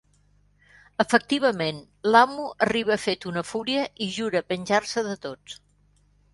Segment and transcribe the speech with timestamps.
[1.03, 1.83] Efectivament
[2.15, 5.63] l'amo arriba fet una fúria i jura venjar-se de tots.